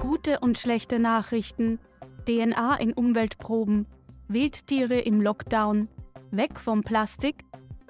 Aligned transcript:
Gute 0.00 0.40
und 0.40 0.56
schlechte 0.56 0.98
Nachrichten, 0.98 1.78
DNA 2.26 2.76
in 2.76 2.94
Umweltproben, 2.94 3.86
Wildtiere 4.28 4.98
im 4.98 5.20
Lockdown, 5.20 5.88
weg 6.30 6.58
vom 6.58 6.82
Plastik, 6.82 7.44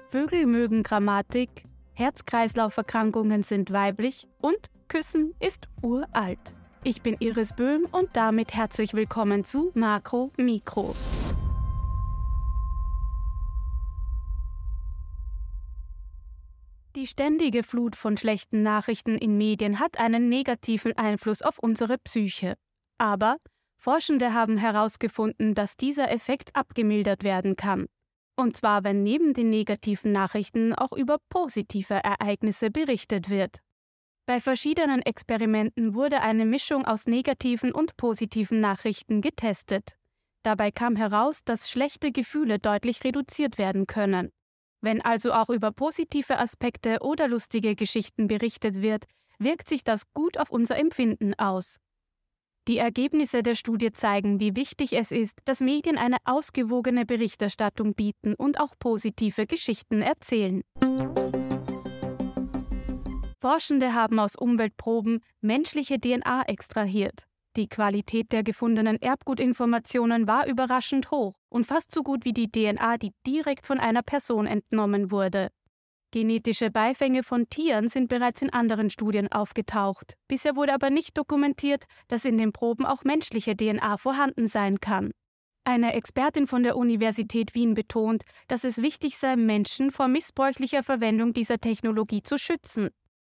Vögel 0.09 0.45
mögen 0.45 0.83
Grammatik, 0.83 1.63
Herz-Kreislauf-Erkrankungen 1.93 3.43
sind 3.43 3.71
weiblich. 3.71 4.27
Und 4.41 4.69
Küssen 4.89 5.33
ist 5.39 5.69
uralt. 5.81 6.53
Ich 6.83 7.01
bin 7.01 7.15
Iris 7.19 7.53
Böhm 7.53 7.87
und 7.89 8.09
damit 8.11 8.53
herzlich 8.53 8.93
willkommen 8.93 9.45
zu 9.45 9.71
Makro 9.73 10.31
Mikro. 10.35 10.93
Die 16.97 17.07
ständige 17.07 17.63
Flut 17.63 17.95
von 17.95 18.17
schlechten 18.17 18.63
Nachrichten 18.63 19.17
in 19.17 19.37
Medien 19.37 19.79
hat 19.79 19.97
einen 19.97 20.27
negativen 20.27 20.97
Einfluss 20.97 21.41
auf 21.41 21.57
unsere 21.57 21.97
Psyche. 21.97 22.55
Aber 22.97 23.37
Forschende 23.77 24.33
haben 24.33 24.57
herausgefunden, 24.57 25.55
dass 25.55 25.77
dieser 25.77 26.11
Effekt 26.11 26.53
abgemildert 26.53 27.23
werden 27.23 27.55
kann. 27.55 27.87
Und 28.35 28.57
zwar, 28.57 28.83
wenn 28.83 29.03
neben 29.03 29.33
den 29.33 29.49
negativen 29.49 30.11
Nachrichten 30.11 30.73
auch 30.73 30.91
über 30.91 31.17
positive 31.29 31.93
Ereignisse 31.93 32.71
berichtet 32.71 33.29
wird. 33.29 33.59
Bei 34.25 34.41
verschiedenen 34.41 35.01
Experimenten 35.01 35.95
wurde 35.95 36.21
eine 36.21 36.45
Mischung 36.45 36.85
aus 36.85 37.07
negativen 37.07 37.71
und 37.71 37.95
positiven 37.95 38.59
Nachrichten 38.59 39.21
getestet. 39.21 39.95
Dabei 40.43 40.71
kam 40.71 40.95
heraus, 40.97 41.39
dass 41.45 41.69
schlechte 41.69 42.11
Gefühle 42.11 42.59
deutlich 42.59 43.03
reduziert 43.03 43.57
werden 43.57 43.87
können. 43.87 44.31
Wenn 44.81 44.99
also 45.01 45.31
auch 45.31 45.49
über 45.49 45.71
positive 45.71 46.39
Aspekte 46.39 46.97
oder 47.01 47.27
lustige 47.27 47.75
Geschichten 47.75 48.27
berichtet 48.27 48.81
wird, 48.81 49.05
wirkt 49.37 49.69
sich 49.69 49.83
das 49.83 50.11
gut 50.13 50.39
auf 50.39 50.49
unser 50.49 50.77
Empfinden 50.77 51.33
aus. 51.35 51.77
Die 52.67 52.77
Ergebnisse 52.77 53.41
der 53.41 53.55
Studie 53.55 53.91
zeigen, 53.91 54.39
wie 54.39 54.55
wichtig 54.55 54.93
es 54.93 55.11
ist, 55.11 55.39
dass 55.45 55.61
Medien 55.61 55.97
eine 55.97 56.17
ausgewogene 56.25 57.05
Berichterstattung 57.05 57.93
bieten 57.95 58.35
und 58.35 58.59
auch 58.59 58.73
positive 58.77 59.47
Geschichten 59.47 60.01
erzählen. 60.01 60.61
Forschende 63.39 63.95
haben 63.95 64.19
aus 64.19 64.35
Umweltproben 64.35 65.21
menschliche 65.41 65.99
DNA 65.99 66.43
extrahiert. 66.43 67.23
Die 67.55 67.67
Qualität 67.67 68.31
der 68.31 68.43
gefundenen 68.43 69.01
Erbgutinformationen 69.01 70.27
war 70.27 70.47
überraschend 70.47 71.09
hoch 71.09 71.40
und 71.51 71.65
fast 71.65 71.91
so 71.91 72.01
gut 72.01 72.25
wie 72.25 72.33
die 72.33 72.49
DNA, 72.49 72.97
die 72.97 73.11
direkt 73.27 73.67
von 73.67 73.79
einer 73.79 74.01
Person 74.01 74.47
entnommen 74.47 75.11
wurde. 75.11 75.49
Genetische 76.11 76.71
Beifänge 76.71 77.23
von 77.23 77.47
Tieren 77.49 77.87
sind 77.87 78.09
bereits 78.09 78.41
in 78.41 78.49
anderen 78.51 78.89
Studien 78.89 79.31
aufgetaucht. 79.31 80.15
Bisher 80.27 80.55
wurde 80.55 80.73
aber 80.73 80.89
nicht 80.89 81.17
dokumentiert, 81.17 81.85
dass 82.09 82.25
in 82.25 82.37
den 82.37 82.51
Proben 82.51 82.85
auch 82.85 83.03
menschliche 83.03 83.55
DNA 83.55 83.95
vorhanden 83.97 84.47
sein 84.47 84.79
kann. 84.79 85.11
Eine 85.63 85.93
Expertin 85.93 86.47
von 86.47 86.63
der 86.63 86.75
Universität 86.75 87.53
Wien 87.53 87.75
betont, 87.75 88.23
dass 88.47 88.63
es 88.63 88.81
wichtig 88.81 89.17
sei, 89.17 89.35
Menschen 89.35 89.91
vor 89.91 90.07
missbräuchlicher 90.07 90.83
Verwendung 90.83 91.33
dieser 91.33 91.59
Technologie 91.59 92.23
zu 92.23 92.37
schützen. 92.37 92.89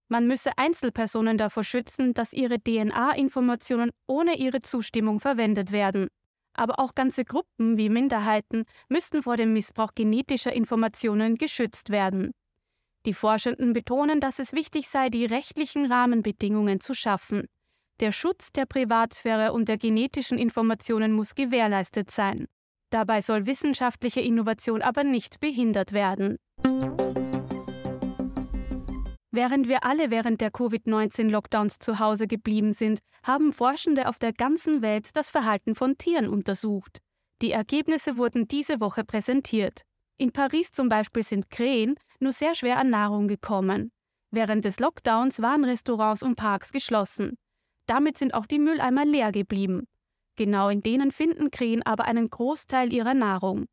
Man 0.09 0.27
müsse 0.27 0.53
Einzelpersonen 0.57 1.37
davor 1.39 1.65
schützen, 1.65 2.15
dass 2.15 2.33
ihre 2.33 2.59
DNA-Informationen 2.61 3.91
ohne 4.07 4.37
ihre 4.37 4.61
Zustimmung 4.61 5.21
verwendet 5.21 5.71
werden. 5.73 6.09
Aber 6.61 6.78
auch 6.78 6.94
ganze 6.94 7.25
Gruppen 7.25 7.78
wie 7.78 7.89
Minderheiten 7.89 8.64
müssten 8.91 9.22
vor 9.22 9.39
dem 9.39 9.55
Missbrauch 9.55 9.94
genetischer 9.94 10.53
Informationen 10.53 11.36
geschützt 11.36 11.89
werden. 11.89 12.33
Die 13.06 13.14
Forschenden 13.14 13.72
betonen, 13.72 14.20
dass 14.20 14.39
es 14.39 14.53
wichtig 14.53 14.86
sei, 14.91 15.08
die 15.08 15.25
rechtlichen 15.25 15.91
Rahmenbedingungen 15.91 16.78
zu 16.78 16.92
schaffen. 16.92 17.47
Der 18.00 18.12
Schutz 18.12 18.53
der 18.53 18.66
Privatsphäre 18.66 19.55
und 19.55 19.70
der 19.70 19.78
genetischen 19.78 20.36
Informationen 20.36 21.12
muss 21.12 21.34
gewährleistet 21.34 22.11
sein. 22.11 22.44
Dabei 22.91 23.22
soll 23.22 23.47
wissenschaftliche 23.47 24.20
Innovation 24.20 24.82
aber 24.82 25.03
nicht 25.03 25.41
behindert 25.41 25.94
werden. 25.94 26.37
Während 29.33 29.69
wir 29.69 29.85
alle 29.85 30.11
während 30.11 30.41
der 30.41 30.51
Covid-19-Lockdowns 30.51 31.79
zu 31.79 32.01
Hause 32.01 32.27
geblieben 32.27 32.73
sind, 32.73 33.01
haben 33.23 33.53
Forschende 33.53 34.09
auf 34.09 34.19
der 34.19 34.33
ganzen 34.33 34.83
Welt 34.83 35.15
das 35.15 35.31
Verhalten 35.31 35.77
von 35.77 35.97
Tieren 35.97 36.29
untersucht. 36.29 36.99
Die 37.41 37.53
Ergebnisse 37.53 38.17
wurden 38.17 38.49
diese 38.49 38.81
Woche 38.81 39.05
präsentiert. 39.05 39.83
In 40.17 40.33
Paris 40.33 40.73
zum 40.73 40.89
Beispiel 40.89 41.23
sind 41.23 41.49
Krähen 41.49 41.95
nur 42.19 42.33
sehr 42.33 42.55
schwer 42.55 42.79
an 42.79 42.91
Nahrung 42.91 43.29
gekommen. 43.29 43.93
Während 44.33 44.65
des 44.65 44.81
Lockdowns 44.81 45.41
waren 45.41 45.65
Restaurants 45.65 46.23
und 46.23 46.35
Parks 46.35 46.73
geschlossen. 46.73 47.39
Damit 47.87 48.19
sind 48.19 48.35
auch 48.35 48.47
die 48.47 48.59
Mülleimer 48.59 49.05
leer 49.05 49.33
geblieben. 49.33 49.87
Genau 50.37 50.69
in 50.69 50.83
denen 50.83 51.11
finden 51.11 51.51
Krähen 51.51 51.83
aber 51.85 52.05
einen 52.05 52.29
Großteil 52.29 52.93
ihrer 52.93 53.15
Nahrung. 53.15 53.67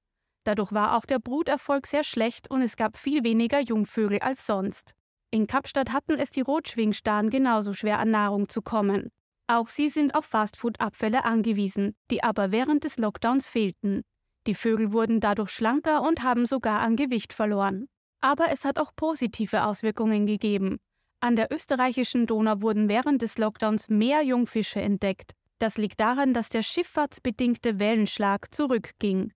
Dadurch 0.43 0.71
war 0.71 0.95
auch 0.95 1.05
der 1.05 1.19
Bruterfolg 1.19 1.87
sehr 1.87 2.03
schlecht 2.03 2.49
und 2.49 2.61
es 2.61 2.77
gab 2.77 2.97
viel 2.97 3.23
weniger 3.23 3.59
Jungvögel 3.59 4.19
als 4.19 4.45
sonst. 4.45 4.93
In 5.29 5.45
Kapstadt 5.45 5.91
hatten 5.91 6.13
es 6.13 6.29
die 6.29 6.41
Rotschwingstarren 6.41 7.29
genauso 7.29 7.73
schwer 7.73 7.99
an 7.99 8.11
Nahrung 8.11 8.47
zu 8.47 8.61
kommen. 8.61 9.11
Auch 9.47 9.67
sie 9.67 9.89
sind 9.89 10.15
auf 10.15 10.25
Fastfood-Abfälle 10.25 11.25
angewiesen, 11.25 11.95
die 12.11 12.23
aber 12.23 12.51
während 12.51 12.83
des 12.83 12.97
Lockdowns 12.97 13.47
fehlten. 13.47 14.03
Die 14.45 14.55
Vögel 14.55 14.91
wurden 14.93 15.19
dadurch 15.19 15.51
schlanker 15.51 16.01
und 16.01 16.23
haben 16.23 16.45
sogar 16.45 16.79
an 16.79 16.95
Gewicht 16.95 17.33
verloren. 17.33 17.87
Aber 18.21 18.49
es 18.51 18.65
hat 18.65 18.79
auch 18.79 18.91
positive 18.95 19.65
Auswirkungen 19.65 20.25
gegeben. 20.25 20.79
An 21.19 21.35
der 21.35 21.51
österreichischen 21.51 22.27
Donau 22.27 22.61
wurden 22.61 22.89
während 22.89 23.21
des 23.21 23.37
Lockdowns 23.37 23.89
mehr 23.89 24.21
Jungfische 24.23 24.79
entdeckt. 24.79 25.33
Das 25.59 25.77
liegt 25.77 25.99
daran, 25.99 26.33
dass 26.33 26.49
der 26.49 26.61
schifffahrtsbedingte 26.61 27.79
Wellenschlag 27.79 28.53
zurückging. 28.53 29.33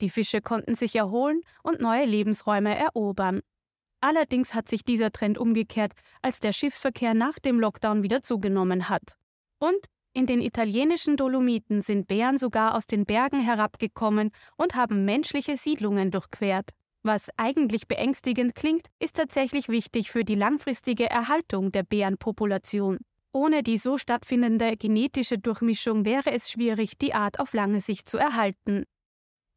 Die 0.00 0.10
Fische 0.10 0.40
konnten 0.40 0.74
sich 0.74 0.96
erholen 0.96 1.40
und 1.62 1.80
neue 1.80 2.04
Lebensräume 2.04 2.76
erobern. 2.76 3.40
Allerdings 4.04 4.52
hat 4.52 4.68
sich 4.68 4.84
dieser 4.84 5.12
Trend 5.12 5.38
umgekehrt, 5.38 5.94
als 6.20 6.38
der 6.38 6.52
Schiffsverkehr 6.52 7.14
nach 7.14 7.38
dem 7.38 7.58
Lockdown 7.58 8.02
wieder 8.02 8.20
zugenommen 8.20 8.90
hat. 8.90 9.16
Und 9.58 9.78
in 10.12 10.26
den 10.26 10.42
italienischen 10.42 11.16
Dolomiten 11.16 11.80
sind 11.80 12.06
Bären 12.06 12.36
sogar 12.36 12.74
aus 12.74 12.86
den 12.86 13.06
Bergen 13.06 13.40
herabgekommen 13.40 14.30
und 14.58 14.74
haben 14.74 15.06
menschliche 15.06 15.56
Siedlungen 15.56 16.10
durchquert. 16.10 16.72
Was 17.02 17.30
eigentlich 17.38 17.88
beängstigend 17.88 18.54
klingt, 18.54 18.88
ist 18.98 19.16
tatsächlich 19.16 19.70
wichtig 19.70 20.10
für 20.10 20.22
die 20.22 20.34
langfristige 20.34 21.08
Erhaltung 21.08 21.72
der 21.72 21.84
Bärenpopulation. 21.84 22.98
Ohne 23.32 23.62
die 23.62 23.78
so 23.78 23.96
stattfindende 23.96 24.76
genetische 24.76 25.38
Durchmischung 25.38 26.04
wäre 26.04 26.30
es 26.30 26.50
schwierig, 26.50 26.98
die 26.98 27.14
Art 27.14 27.40
auf 27.40 27.54
lange 27.54 27.80
Sicht 27.80 28.06
zu 28.06 28.18
erhalten. 28.18 28.84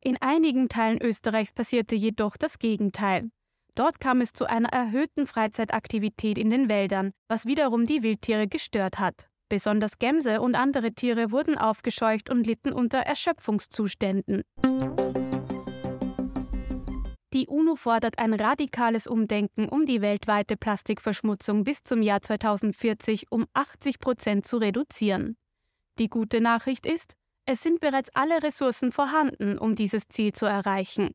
In 0.02 0.16
einigen 0.22 0.70
Teilen 0.70 1.02
Österreichs 1.02 1.52
passierte 1.52 1.96
jedoch 1.96 2.38
das 2.38 2.60
Gegenteil. 2.60 3.30
Dort 3.78 4.00
kam 4.00 4.22
es 4.22 4.34
zu 4.34 4.50
einer 4.50 4.70
erhöhten 4.70 5.28
Freizeitaktivität 5.28 6.40
in 6.40 6.50
den 6.50 6.68
Wäldern, 6.68 7.12
was 7.28 7.46
wiederum 7.46 7.86
die 7.86 8.02
Wildtiere 8.02 8.48
gestört 8.48 8.98
hat. 8.98 9.30
Besonders 9.50 10.00
Gämse 10.00 10.42
und 10.42 10.56
andere 10.56 10.94
Tiere 10.94 11.32
wurden 11.32 11.60
aufgescheucht 11.60 12.32
und 12.32 12.48
litten 12.48 12.74
unter 12.74 12.98
Erschöpfungszuständen. 12.98 14.42
Die 17.34 17.46
UNO 17.48 17.76
fordert 17.76 18.18
ein 18.18 18.34
radikales 18.34 19.06
Umdenken, 19.06 19.70
um 19.70 19.86
die 19.86 20.02
weltweite 20.02 20.58
Plastikverschmutzung 20.58 21.64
bis 21.64 21.84
zum 21.84 22.02
Jahr 22.02 22.24
2040 22.24 23.28
um 23.30 23.46
80 23.54 24.00
Prozent 24.00 24.48
zu 24.48 24.58
reduzieren. 24.58 25.38
Die 26.00 26.10
gute 26.10 26.42
Nachricht 26.42 26.88
ist, 26.88 27.14
es 27.46 27.62
sind 27.62 27.80
bereits 27.80 28.10
alle 28.16 28.42
Ressourcen 28.42 28.92
vorhanden, 28.92 29.60
um 29.60 29.76
dieses 29.76 30.08
Ziel 30.08 30.32
zu 30.32 30.48
erreichen. 30.48 31.12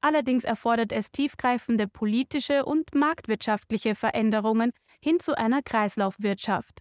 Allerdings 0.00 0.44
erfordert 0.44 0.92
es 0.92 1.10
tiefgreifende 1.10 1.86
politische 1.86 2.64
und 2.64 2.94
marktwirtschaftliche 2.94 3.94
Veränderungen 3.94 4.72
hin 5.02 5.20
zu 5.20 5.36
einer 5.36 5.62
Kreislaufwirtschaft. 5.62 6.80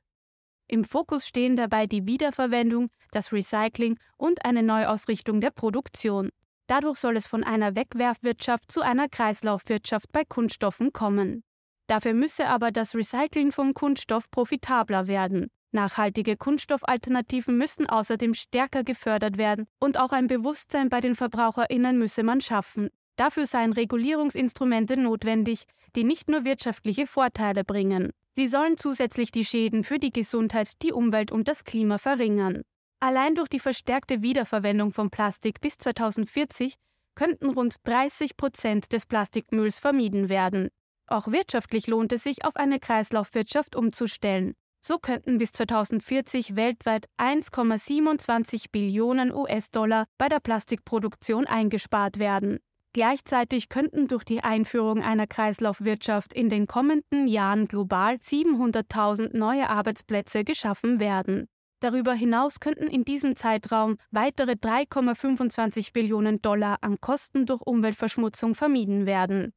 Im 0.67 0.83
Fokus 0.83 1.27
stehen 1.27 1.55
dabei 1.55 1.87
die 1.87 2.05
Wiederverwendung, 2.05 2.89
das 3.11 3.33
Recycling 3.33 3.97
und 4.17 4.45
eine 4.45 4.63
Neuausrichtung 4.63 5.41
der 5.41 5.49
Produktion. 5.49 6.29
Dadurch 6.67 6.99
soll 6.99 7.17
es 7.17 7.25
von 7.25 7.43
einer 7.43 7.75
Wegwerfwirtschaft 7.75 8.71
zu 8.71 8.81
einer 8.81 9.09
Kreislaufwirtschaft 9.09 10.11
bei 10.11 10.23
Kunststoffen 10.23 10.93
kommen. 10.93 11.43
Dafür 11.87 12.13
müsse 12.13 12.47
aber 12.47 12.71
das 12.71 12.93
Recycling 12.93 13.51
von 13.51 13.73
Kunststoff 13.73 14.29
profitabler 14.29 15.07
werden. 15.07 15.49
Nachhaltige 15.71 16.37
Kunststoffalternativen 16.37 17.57
müssen 17.57 17.89
außerdem 17.89 18.35
stärker 18.35 18.83
gefördert 18.83 19.37
werden 19.37 19.65
und 19.79 19.99
auch 19.99 20.11
ein 20.11 20.27
Bewusstsein 20.27 20.89
bei 20.89 21.01
den 21.01 21.15
Verbraucherinnen 21.15 21.97
müsse 21.97 22.21
man 22.21 22.41
schaffen. 22.41 22.89
Dafür 23.19 23.45
seien 23.45 23.73
Regulierungsinstrumente 23.73 24.95
notwendig, 24.95 25.65
die 25.93 26.05
nicht 26.05 26.29
nur 26.29 26.45
wirtschaftliche 26.45 27.05
Vorteile 27.05 27.65
bringen. 27.65 28.11
Sie 28.37 28.47
sollen 28.47 28.77
zusätzlich 28.77 29.29
die 29.29 29.43
Schäden 29.43 29.83
für 29.83 29.99
die 29.99 30.13
Gesundheit, 30.13 30.81
die 30.81 30.93
Umwelt 30.93 31.29
und 31.29 31.49
das 31.49 31.65
Klima 31.65 31.97
verringern. 31.97 32.61
Allein 33.01 33.35
durch 33.35 33.49
die 33.49 33.59
verstärkte 33.59 34.21
Wiederverwendung 34.21 34.93
von 34.93 35.09
Plastik 35.09 35.59
bis 35.59 35.77
2040 35.79 36.75
könnten 37.13 37.49
rund 37.49 37.75
30 37.83 38.37
Prozent 38.37 38.93
des 38.93 39.05
Plastikmülls 39.05 39.79
vermieden 39.79 40.29
werden. 40.29 40.69
Auch 41.05 41.27
wirtschaftlich 41.27 41.87
lohnt 41.87 42.13
es 42.13 42.23
sich, 42.23 42.45
auf 42.45 42.55
eine 42.55 42.79
Kreislaufwirtschaft 42.79 43.75
umzustellen. 43.75 44.53
So 44.79 44.97
könnten 44.97 45.39
bis 45.39 45.51
2040 45.51 46.55
weltweit 46.55 47.07
1,27 47.17 48.67
Billionen 48.71 49.33
US-Dollar 49.33 50.05
bei 50.17 50.29
der 50.29 50.39
Plastikproduktion 50.39 51.47
eingespart 51.47 52.17
werden. 52.17 52.59
Gleichzeitig 52.93 53.69
könnten 53.69 54.07
durch 54.07 54.23
die 54.23 54.43
Einführung 54.43 55.03
einer 55.03 55.27
Kreislaufwirtschaft 55.27 56.33
in 56.33 56.49
den 56.49 56.65
kommenden 56.65 57.27
Jahren 57.27 57.67
global 57.67 58.15
700.000 58.15 59.37
neue 59.37 59.69
Arbeitsplätze 59.69 60.43
geschaffen 60.43 60.99
werden. 60.99 61.47
Darüber 61.81 62.13
hinaus 62.13 62.59
könnten 62.59 62.87
in 62.87 63.05
diesem 63.05 63.35
Zeitraum 63.35 63.97
weitere 64.11 64.53
3,25 64.53 65.93
Billionen 65.93 66.41
Dollar 66.41 66.79
an 66.81 66.99
Kosten 66.99 67.45
durch 67.45 67.61
Umweltverschmutzung 67.61 68.55
vermieden 68.55 69.05
werden. 69.05 69.53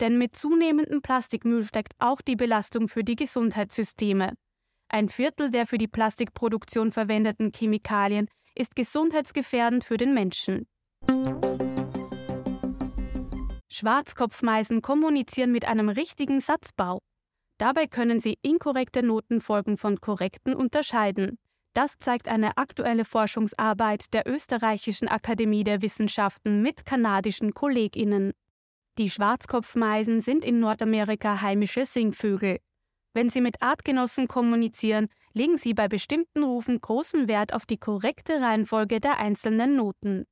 Denn 0.00 0.16
mit 0.16 0.34
zunehmendem 0.34 1.02
Plastikmüll 1.02 1.64
steckt 1.64 1.94
auch 1.98 2.22
die 2.22 2.36
Belastung 2.36 2.88
für 2.88 3.04
die 3.04 3.16
Gesundheitssysteme. 3.16 4.34
Ein 4.88 5.08
Viertel 5.08 5.50
der 5.50 5.66
für 5.66 5.78
die 5.78 5.88
Plastikproduktion 5.88 6.90
verwendeten 6.90 7.52
Chemikalien 7.54 8.28
ist 8.54 8.76
gesundheitsgefährdend 8.76 9.84
für 9.84 9.96
den 9.96 10.14
Menschen. 10.14 10.66
Schwarzkopfmeisen 13.82 14.80
kommunizieren 14.80 15.50
mit 15.50 15.66
einem 15.66 15.88
richtigen 15.88 16.40
Satzbau. 16.40 17.00
Dabei 17.58 17.88
können 17.88 18.20
sie 18.20 18.38
inkorrekte 18.40 19.02
Notenfolgen 19.02 19.76
von 19.76 20.00
korrekten 20.00 20.54
unterscheiden. 20.54 21.36
Das 21.74 21.98
zeigt 21.98 22.28
eine 22.28 22.56
aktuelle 22.58 23.04
Forschungsarbeit 23.04 24.14
der 24.14 24.28
Österreichischen 24.28 25.08
Akademie 25.08 25.64
der 25.64 25.82
Wissenschaften 25.82 26.62
mit 26.62 26.86
kanadischen 26.86 27.54
Kolleginnen. 27.54 28.30
Die 28.98 29.10
Schwarzkopfmeisen 29.10 30.20
sind 30.20 30.44
in 30.44 30.60
Nordamerika 30.60 31.40
heimische 31.42 31.84
Singvögel. 31.84 32.58
Wenn 33.14 33.30
sie 33.30 33.40
mit 33.40 33.62
Artgenossen 33.62 34.28
kommunizieren, 34.28 35.08
legen 35.32 35.58
sie 35.58 35.74
bei 35.74 35.88
bestimmten 35.88 36.44
Rufen 36.44 36.80
großen 36.80 37.26
Wert 37.26 37.52
auf 37.52 37.66
die 37.66 37.78
korrekte 37.78 38.40
Reihenfolge 38.40 39.00
der 39.00 39.18
einzelnen 39.18 39.74
Noten. 39.74 40.24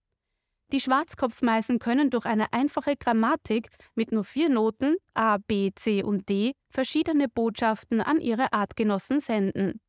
Die 0.72 0.80
Schwarzkopfmeisen 0.80 1.80
können 1.80 2.10
durch 2.10 2.26
eine 2.26 2.52
einfache 2.52 2.96
Grammatik 2.96 3.70
mit 3.96 4.12
nur 4.12 4.22
vier 4.22 4.48
Noten 4.48 4.96
A, 5.14 5.38
B, 5.38 5.70
C 5.74 6.02
und 6.04 6.28
D 6.28 6.52
verschiedene 6.70 7.28
Botschaften 7.28 8.00
an 8.00 8.20
ihre 8.20 8.52
Artgenossen 8.52 9.18
senden. 9.18 9.80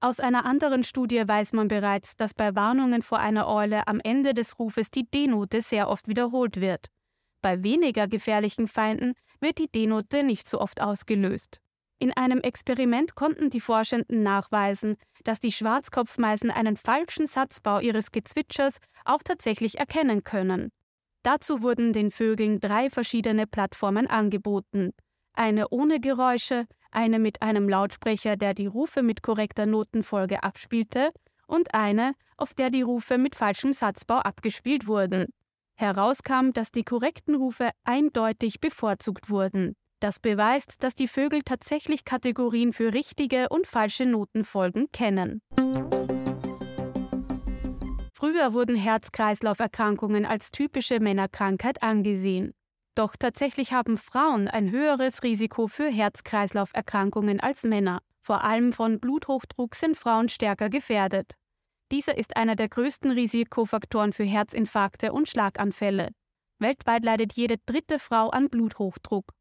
Aus 0.00 0.20
einer 0.20 0.44
anderen 0.44 0.84
Studie 0.84 1.26
weiß 1.26 1.54
man 1.54 1.66
bereits, 1.66 2.14
dass 2.16 2.32
bei 2.32 2.54
Warnungen 2.54 3.02
vor 3.02 3.18
einer 3.18 3.48
Eule 3.48 3.88
am 3.88 3.98
Ende 3.98 4.32
des 4.32 4.56
Rufes 4.60 4.92
die 4.92 5.10
D-Note 5.10 5.60
sehr 5.60 5.88
oft 5.88 6.06
wiederholt 6.06 6.60
wird. 6.60 6.86
Bei 7.42 7.64
weniger 7.64 8.06
gefährlichen 8.06 8.68
Feinden 8.68 9.14
wird 9.40 9.58
die 9.58 9.68
D-Note 9.68 10.22
nicht 10.22 10.48
so 10.48 10.60
oft 10.60 10.80
ausgelöst. 10.80 11.60
In 12.00 12.12
einem 12.16 12.38
Experiment 12.40 13.16
konnten 13.16 13.50
die 13.50 13.60
Forschenden 13.60 14.22
nachweisen, 14.22 14.96
dass 15.24 15.40
die 15.40 15.50
Schwarzkopfmeisen 15.50 16.50
einen 16.50 16.76
falschen 16.76 17.26
Satzbau 17.26 17.80
ihres 17.80 18.12
Gezwitschers 18.12 18.78
auch 19.04 19.22
tatsächlich 19.24 19.78
erkennen 19.78 20.22
können. 20.22 20.70
Dazu 21.24 21.62
wurden 21.62 21.92
den 21.92 22.12
Vögeln 22.12 22.60
drei 22.60 22.88
verschiedene 22.88 23.46
Plattformen 23.46 24.06
angeboten. 24.06 24.92
Eine 25.34 25.68
ohne 25.70 25.98
Geräusche, 25.98 26.66
eine 26.92 27.18
mit 27.18 27.42
einem 27.42 27.68
Lautsprecher, 27.68 28.36
der 28.36 28.54
die 28.54 28.66
Rufe 28.66 29.02
mit 29.02 29.22
korrekter 29.22 29.66
Notenfolge 29.66 30.42
abspielte, 30.42 31.10
und 31.48 31.74
eine, 31.74 32.14
auf 32.36 32.54
der 32.54 32.70
die 32.70 32.82
Rufe 32.82 33.18
mit 33.18 33.34
falschem 33.34 33.72
Satzbau 33.72 34.18
abgespielt 34.18 34.86
wurden. 34.86 35.26
Herauskam, 35.76 36.52
dass 36.52 36.70
die 36.70 36.84
korrekten 36.84 37.34
Rufe 37.34 37.70
eindeutig 37.84 38.60
bevorzugt 38.60 39.30
wurden. 39.30 39.74
Das 40.00 40.20
beweist, 40.20 40.84
dass 40.84 40.94
die 40.94 41.08
Vögel 41.08 41.42
tatsächlich 41.42 42.04
Kategorien 42.04 42.72
für 42.72 42.94
richtige 42.94 43.48
und 43.48 43.66
falsche 43.66 44.06
Notenfolgen 44.06 44.92
kennen. 44.92 45.42
Früher 48.12 48.52
wurden 48.52 48.76
Herz-Kreislauf-Erkrankungen 48.76 50.24
als 50.24 50.50
typische 50.50 51.00
Männerkrankheit 51.00 51.82
angesehen. 51.82 52.52
Doch 52.94 53.16
tatsächlich 53.16 53.72
haben 53.72 53.96
Frauen 53.96 54.48
ein 54.48 54.70
höheres 54.70 55.22
Risiko 55.22 55.68
für 55.68 55.88
Herz-Kreislauf-Erkrankungen 55.88 57.40
als 57.40 57.62
Männer. 57.64 58.00
Vor 58.20 58.44
allem 58.44 58.72
von 58.72 59.00
Bluthochdruck 59.00 59.74
sind 59.74 59.96
Frauen 59.96 60.28
stärker 60.28 60.68
gefährdet. 60.68 61.34
Dieser 61.90 62.18
ist 62.18 62.36
einer 62.36 62.56
der 62.56 62.68
größten 62.68 63.10
Risikofaktoren 63.10 64.12
für 64.12 64.24
Herzinfarkte 64.24 65.12
und 65.12 65.28
Schlaganfälle. 65.28 66.10
Weltweit 66.58 67.04
leidet 67.04 67.34
jede 67.34 67.54
dritte 67.66 67.98
Frau 67.98 68.30
an 68.30 68.48
Bluthochdruck. 68.48 69.32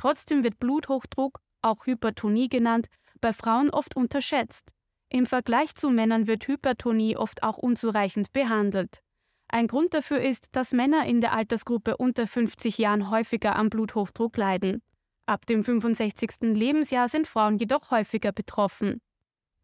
Trotzdem 0.00 0.42
wird 0.44 0.58
Bluthochdruck, 0.58 1.40
auch 1.60 1.84
Hypertonie 1.84 2.48
genannt, 2.48 2.86
bei 3.20 3.34
Frauen 3.34 3.68
oft 3.68 3.96
unterschätzt. 3.96 4.72
Im 5.10 5.26
Vergleich 5.26 5.74
zu 5.74 5.90
Männern 5.90 6.26
wird 6.26 6.48
Hypertonie 6.48 7.18
oft 7.18 7.42
auch 7.42 7.58
unzureichend 7.58 8.32
behandelt. 8.32 9.02
Ein 9.48 9.66
Grund 9.66 9.92
dafür 9.92 10.18
ist, 10.22 10.48
dass 10.52 10.72
Männer 10.72 11.04
in 11.04 11.20
der 11.20 11.34
Altersgruppe 11.34 11.98
unter 11.98 12.26
50 12.26 12.78
Jahren 12.78 13.10
häufiger 13.10 13.56
am 13.56 13.68
Bluthochdruck 13.68 14.38
leiden. 14.38 14.80
Ab 15.26 15.44
dem 15.44 15.62
65. 15.62 16.30
Lebensjahr 16.40 17.10
sind 17.10 17.26
Frauen 17.26 17.58
jedoch 17.58 17.90
häufiger 17.90 18.32
betroffen. 18.32 19.02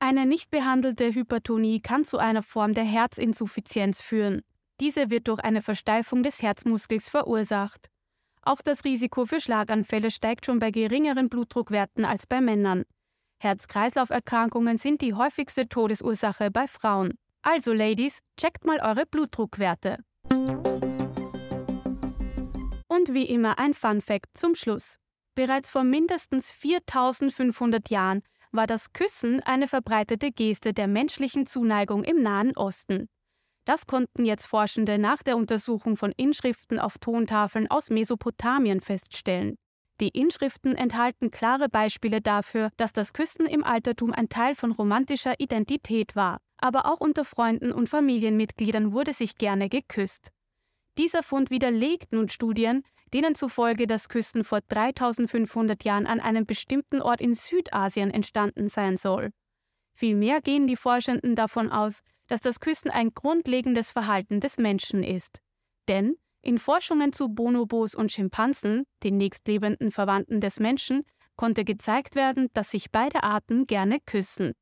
Eine 0.01 0.27
nicht 0.27 0.51
behandelte 0.51 1.15
Hypertonie 1.15 1.81
kann 1.81 2.05
zu 2.05 2.19
einer 2.19 2.43
Form 2.43 2.75
der 2.75 2.85
Herzinsuffizienz 2.85 4.03
führen. 4.03 4.43
Diese 4.81 5.09
wird 5.09 5.29
durch 5.29 5.41
eine 5.41 5.63
Versteifung 5.63 6.23
des 6.23 6.43
Herzmuskels 6.43 7.09
verursacht. 7.09 7.89
Auch 8.47 8.63
das 8.63 8.85
Risiko 8.85 9.27
für 9.27 9.41
Schlaganfälle 9.41 10.13
steigt 10.13 10.47
schon 10.47 10.61
bei 10.61 10.71
geringeren 10.71 11.29
Blutdruckwerten 11.29 12.05
als 12.05 12.29
bei 12.29 12.41
Männern. 12.41 12.85
Herz-Kreislauf-Erkrankungen 13.43 14.77
sind 14.77 15.01
die 15.01 15.15
häufigste 15.15 15.69
Todesursache 15.69 16.53
bei 16.53 16.69
Frauen. 16.69 17.15
Also 17.43 17.73
Ladies, 17.73 18.21
checkt 18.39 18.65
mal 18.65 18.79
eure 18.81 19.05
Blutdruckwerte. 19.05 19.99
Und 22.89 23.15
wie 23.15 23.25
immer 23.25 23.59
ein 23.59 23.75
Fun 23.75 24.01
Fact 24.01 24.39
zum 24.39 24.55
Schluss. 24.55 24.99
Bereits 25.35 25.71
vor 25.71 25.83
mindestens 25.83 26.53
4500 26.53 27.91
Jahren 27.91 28.23
war 28.53 28.69
das 28.69 28.93
Küssen 28.93 29.41
eine 29.41 29.67
verbreitete 29.67 30.31
Geste 30.31 30.73
der 30.73 30.87
menschlichen 30.87 31.47
Zuneigung 31.47 32.05
im 32.05 32.23
Nahen 32.23 32.57
Osten. 32.57 33.09
Das 33.67 33.87
konnten 33.87 34.25
jetzt 34.25 34.47
Forschende 34.47 34.99
nach 34.99 35.23
der 35.23 35.37
Untersuchung 35.37 35.99
von 35.99 36.13
Inschriften 36.17 36.79
auf 36.79 36.97
Tontafeln 36.97 37.71
aus 37.71 37.91
Mesopotamien 37.91 38.81
feststellen. 38.81 39.57
Die 40.01 40.09
Inschriften 40.09 40.75
enthalten 40.75 41.31
klare 41.31 41.69
Beispiele 41.69 42.23
dafür, 42.23 42.71
dass 42.79 42.95
das 42.95 43.13
Küssen 43.13 43.45
im 43.45 43.63
Altertum 43.63 44.13
ein 44.13 44.31
Teil 44.31 44.55
von 44.55 44.73
romantischer 44.73 45.39
Identität 45.39 46.17
war 46.17 46.39
aber 46.59 46.87
auch 46.87 47.01
unter 47.01 47.25
Freunden 47.25 47.73
und 47.73 47.89
Familienmitgliedern 47.89 48.93
wurde 48.93 49.13
sich 49.13 49.37
gerne 49.37 49.69
geküsst. 49.69 50.31
Dieser 50.99 51.23
Fund 51.23 51.51
widerlegt 51.51 52.13
nun 52.13 52.29
Studien, 52.29 52.83
denen 53.13 53.35
zufolge 53.35 53.87
das 53.87 54.09
Küssen 54.09 54.45
vor 54.45 54.61
3500 54.63 55.85
Jahren 55.85 56.07
an 56.07 56.21
einem 56.21 56.47
bestimmten 56.47 57.03
Ort 57.03 57.21
in 57.21 57.35
Südasien 57.35 58.11
entstanden 58.11 58.69
sein 58.69 58.97
soll. 58.97 59.31
Vielmehr 59.95 60.41
gehen 60.41 60.67
die 60.67 60.77
Forschenden 60.77 61.37
davon 61.37 61.71
aus, 61.71 62.01
dass 62.27 62.41
das 62.41 62.61
Küssen 62.61 62.91
ein 62.91 63.11
grundlegendes 63.15 63.91
Verhalten 63.91 64.41
des 64.41 64.59
Menschen 64.59 65.03
ist. 65.03 65.41
Denn 65.89 66.17
in 66.43 66.59
Forschungen 66.59 67.13
zu 67.13 67.29
Bonobos 67.29 67.95
und 67.95 68.13
Schimpansen, 68.13 68.85
den 69.03 69.17
nächstlebenden 69.17 69.91
Verwandten 69.91 70.41
des 70.41 70.61
Menschen, 70.61 71.03
konnte 71.37 71.65
gezeigt 71.65 72.15
werden, 72.15 72.49
dass 72.55 72.71
sich 72.71 72.91
beide 72.91 73.23
Arten 73.23 73.67
gerne 73.67 73.99
küssen. 74.05 74.53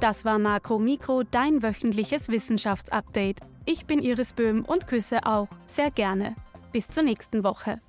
Das 0.00 0.24
war 0.24 0.38
Makro 0.38 0.78
Mikro, 0.78 1.22
dein 1.22 1.62
wöchentliches 1.62 2.28
Wissenschaftsupdate. 2.28 3.40
Ich 3.64 3.86
bin 3.86 4.00
Iris 4.00 4.32
Böhm 4.32 4.64
und 4.64 4.86
küsse 4.86 5.24
auch 5.24 5.48
sehr 5.66 5.90
gerne. 5.90 6.36
Bis 6.72 6.88
zur 6.88 7.04
nächsten 7.04 7.44
Woche. 7.44 7.80